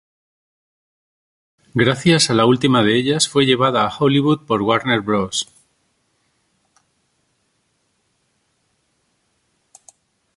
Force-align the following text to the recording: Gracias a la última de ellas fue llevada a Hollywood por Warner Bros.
Gracias 1.75 2.31
a 2.31 2.33
la 2.33 2.47
última 2.47 2.81
de 2.81 2.97
ellas 2.97 3.29
fue 3.29 3.45
llevada 3.45 3.85
a 3.85 3.95
Hollywood 3.95 4.47
por 4.47 4.63
Warner 4.63 5.01
Bros. 5.01 5.47